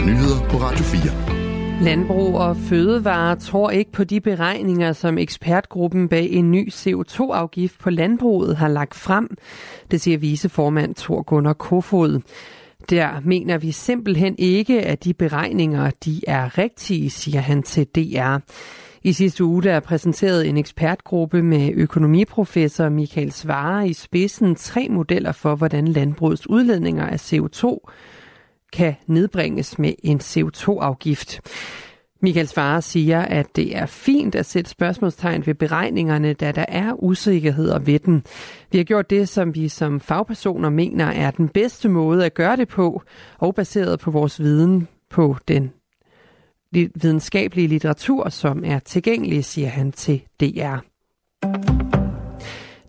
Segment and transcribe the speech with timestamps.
[0.00, 1.84] eller nyheder på Radio 4.
[1.84, 7.90] Landbrug og Fødevare tror ikke på de beregninger, som ekspertgruppen bag en ny CO2-afgift på
[7.90, 9.36] landbruget har lagt frem.
[9.90, 12.20] Det siger viceformand Thor Gunnar Kofod.
[12.90, 18.36] Der mener vi simpelthen ikke, at de beregninger de er rigtige, siger han til DR.
[19.02, 25.32] I sidste uge der præsenteret en ekspertgruppe med økonomiprofessor Michael Svare i spidsen tre modeller
[25.32, 27.78] for, hvordan landbrugets udledninger af CO2
[28.72, 31.40] kan nedbringes med en CO2-afgift.
[32.22, 36.92] Michael Svare siger, at det er fint at sætte spørgsmålstegn ved beregningerne, da der er
[37.02, 38.24] usikkerheder ved den.
[38.72, 42.56] Vi har gjort det, som vi som fagpersoner mener er den bedste måde at gøre
[42.56, 43.02] det på,
[43.38, 45.72] og baseret på vores viden på den
[46.72, 50.76] videnskabelige litteratur, som er tilgængelig, siger han til DR.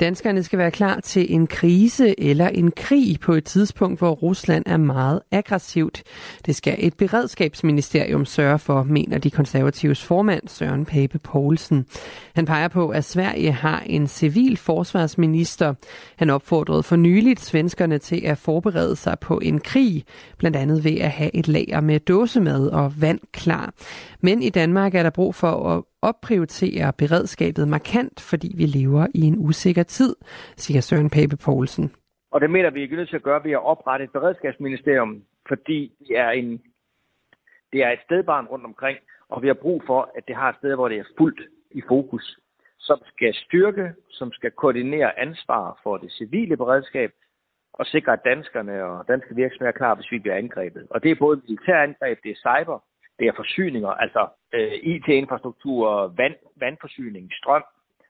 [0.00, 4.64] Danskerne skal være klar til en krise eller en krig på et tidspunkt, hvor Rusland
[4.66, 6.02] er meget aggressivt.
[6.46, 11.86] Det skal et beredskabsministerium sørge for, mener de konservatives formand Søren Pape Poulsen.
[12.34, 15.74] Han peger på, at Sverige har en civil forsvarsminister.
[16.16, 20.04] Han opfordrede for nyligt svenskerne til at forberede sig på en krig,
[20.38, 23.72] blandt andet ved at have et lager med dåsemad og vand klar.
[24.20, 29.20] Men i Danmark er der brug for at opprioritere beredskabet markant, fordi vi lever i
[29.20, 30.16] en usikker tid,
[30.56, 31.86] siger Søren Pape Poulsen.
[32.30, 35.92] Og det mener vi er nødt til at gøre ved at oprette et beredskabsministerium, fordi
[36.08, 36.62] det er, en,
[37.72, 40.56] det er et stedbarn rundt omkring, og vi har brug for, at det har et
[40.58, 41.40] sted, hvor det er fuldt
[41.70, 42.38] i fokus,
[42.78, 47.10] som skal styrke, som skal koordinere ansvar for det civile beredskab,
[47.72, 50.86] og sikre, at danskerne og danske virksomheder er klar, hvis vi bliver angrebet.
[50.90, 52.78] Og det er både militærangreb, det er cyber,
[53.18, 57.64] det er forsyninger, altså øh, IT-infrastruktur, vand, vandforsyning, strøm.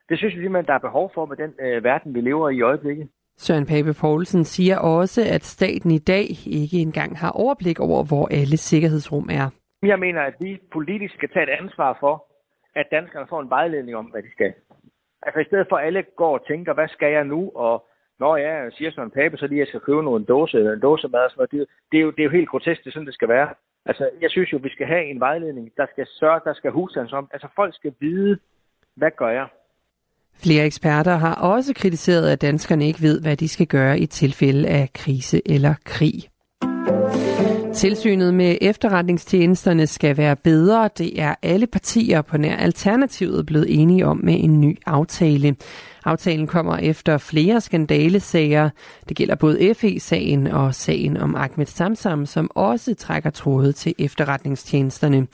[0.09, 2.55] Det synes vi simpelthen, der er behov for med den øh, verden, vi lever i
[2.57, 3.09] i øjeblikket.
[3.37, 8.27] Søren Pape Poulsen siger også, at staten i dag ikke engang har overblik over, hvor
[8.31, 9.49] alle sikkerhedsrum er.
[9.83, 12.25] Jeg mener, at vi politisk skal tage et ansvar for,
[12.75, 14.53] at danskerne får en vejledning om, hvad de skal.
[15.21, 17.87] Altså i stedet for, at alle går og tænker, hvad skal jeg nu, og
[18.19, 21.31] når jeg siger Søren Pape, så lige jeg skal købe dåse, en dåse mad og
[21.31, 21.51] sådan noget.
[21.51, 23.49] Det, det, er jo, det er jo helt grotesk, det er sådan, det skal være.
[23.87, 27.13] Altså, jeg synes jo, vi skal have en vejledning, der skal sørge, der skal husstands
[27.13, 27.29] om.
[27.33, 28.39] Altså, folk skal vide,
[28.95, 29.47] hvad gør jeg?
[30.43, 34.67] Flere eksperter har også kritiseret, at danskerne ikke ved, hvad de skal gøre i tilfælde
[34.67, 36.13] af krise eller krig.
[37.77, 40.89] Tilsynet med efterretningstjenesterne skal være bedre.
[40.97, 45.55] Det er alle partier på nær Alternativet blevet enige om med en ny aftale.
[46.05, 48.69] Aftalen kommer efter flere skandalesager.
[49.09, 55.27] Det gælder både FE-sagen og sagen om Ahmed Samsam, som også trækker tråde til efterretningstjenesterne.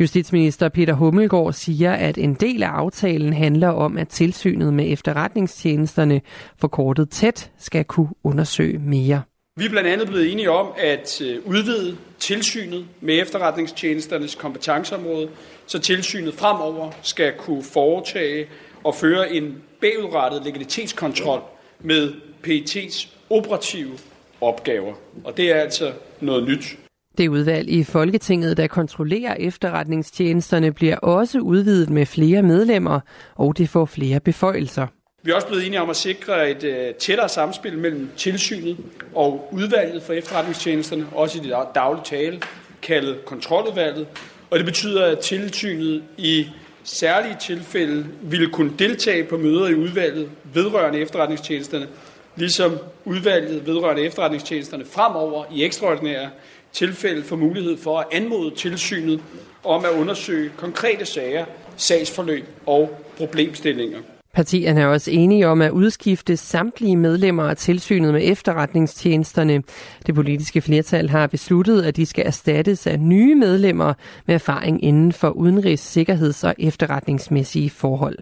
[0.00, 6.20] Justitsminister Peter Hummelgaard siger, at en del af aftalen handler om, at tilsynet med efterretningstjenesterne
[6.58, 9.22] forkortet tæt skal kunne undersøge mere.
[9.58, 15.28] Vi er blandt andet blevet enige om at øh, udvide tilsynet med efterretningstjenesternes kompetenceområde,
[15.66, 18.46] så tilsynet fremover skal kunne foretage
[18.84, 21.40] og føre en bagudrettet legalitetskontrol
[21.80, 22.12] med
[22.46, 23.92] PET's operative
[24.40, 24.94] opgaver.
[25.24, 26.78] Og det er altså noget nyt.
[27.18, 33.00] Det udvalg i Folketinget, der kontrollerer efterretningstjenesterne, bliver også udvidet med flere medlemmer,
[33.34, 34.86] og det får flere beføjelser.
[35.28, 38.76] Vi er også blevet enige om at sikre et øh, tættere samspil mellem tilsynet
[39.14, 42.40] og udvalget for efterretningstjenesterne, også i det daglige tale,
[42.82, 44.06] kaldet kontroludvalget.
[44.50, 46.46] Og det betyder, at tilsynet i
[46.84, 51.88] særlige tilfælde ville kunne deltage på møder i udvalget vedrørende efterretningstjenesterne,
[52.36, 56.30] ligesom udvalget vedrørende efterretningstjenesterne fremover i ekstraordinære
[56.72, 59.20] tilfælde får mulighed for at anmode tilsynet
[59.64, 61.44] om at undersøge konkrete sager,
[61.76, 63.98] sagsforløb og problemstillinger.
[64.34, 69.62] Partierne er også enige om at udskifte samtlige medlemmer af tilsynet med efterretningstjenesterne.
[70.06, 73.94] Det politiske flertal har besluttet, at de skal erstattes af nye medlemmer
[74.26, 78.18] med erfaring inden for udenrigs-, sikkerheds- og efterretningsmæssige forhold.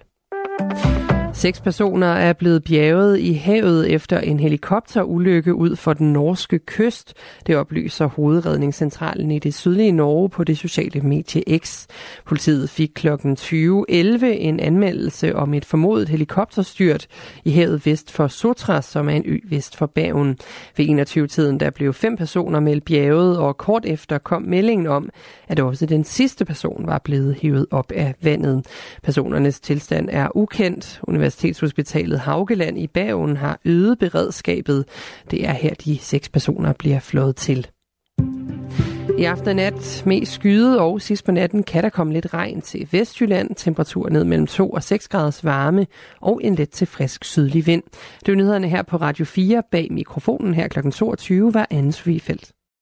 [1.36, 7.14] Seks personer er blevet bjerget i havet efter en helikopterulykke ud for den norske kyst.
[7.47, 11.87] Det oplyser hovedredningscentralen i det sydlige Norge på det sociale medie X.
[12.25, 13.08] Politiet fik kl.
[13.08, 17.06] 20.11 en anmeldelse om et formodet helikopterstyrt
[17.44, 20.38] i havet vest for Sotra, som er en ø vest for Bergen.
[20.76, 25.11] Ved 21-tiden der blev fem personer meldt bjerget, og kort efter kom meldingen om,
[25.49, 28.66] at også den sidste person var blevet hævet op af vandet.
[29.02, 31.00] Personernes tilstand er ukendt.
[31.26, 34.84] Universitetshospitalet Haugeland i Bergen har øget beredskabet.
[35.31, 37.67] Det er her de seks personer bliver flået til.
[39.19, 42.61] I aften og nat mest skyde, og sidst på natten kan der komme lidt regn
[42.61, 43.55] til Vestjylland.
[43.55, 45.87] Temperatur ned mellem 2 og 6 graders varme
[46.20, 47.82] og en let til frisk sydlig vind.
[48.26, 49.62] Det er nyhederne her på Radio 4.
[49.70, 50.90] Bag mikrofonen her kl.
[50.90, 52.56] 22 var Anne Svigfeldt.